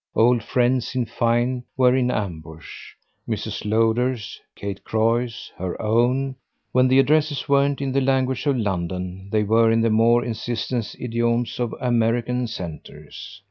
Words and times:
Old 0.15 0.41
friends 0.43 0.95
in 0.95 1.05
fine 1.05 1.63
were 1.77 1.95
in 1.95 2.09
ambush, 2.09 2.93
Mrs. 3.29 3.69
Lowder's, 3.69 4.41
Kate 4.55 4.83
Croy's, 4.83 5.51
her 5.57 5.79
own; 5.79 6.35
when 6.71 6.87
the 6.87 6.97
addresses 6.97 7.47
weren't 7.47 7.81
in 7.81 7.91
the 7.91 8.01
language 8.01 8.47
of 8.47 8.57
London 8.57 9.29
they 9.31 9.43
were 9.43 9.69
in 9.71 9.81
the 9.81 9.91
more 9.91 10.25
insistent 10.25 10.95
idioms 10.99 11.59
of 11.59 11.75
American 11.79 12.47
centres. 12.47 13.39